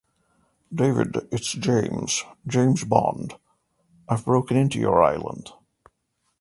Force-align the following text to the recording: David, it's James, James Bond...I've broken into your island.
David, 0.73 1.27
it's 1.31 1.51
James, 1.51 2.23
James 2.47 2.85
Bond...I've 2.85 4.25
broken 4.25 4.57
into 4.57 4.79
your 4.79 5.03
island. 5.03 5.51